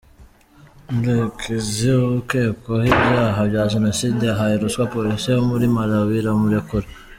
[0.95, 1.89] Murekezi
[2.19, 6.87] ukekwaho ibyaha bya Jenoside yahaye ruswa Polisi yo muri Malawi iramurekura.